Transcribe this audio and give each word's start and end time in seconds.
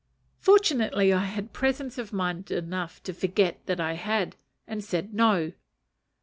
Fortunately 0.39 1.13
I 1.13 1.25
had 1.25 1.53
presence 1.53 1.99
of 1.99 2.11
mind 2.11 2.49
enough 2.49 3.03
to 3.03 3.13
forget 3.13 3.63
that 3.67 3.79
I 3.79 3.93
had, 3.93 4.35
and 4.65 4.83
said, 4.83 5.13
"No." 5.13 5.51